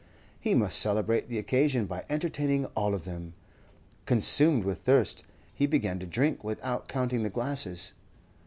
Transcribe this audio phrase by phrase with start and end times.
[0.39, 3.35] He must celebrate the occasion by entertaining all of them.
[4.07, 7.93] Consumed with thirst, he began to drink without counting the glasses.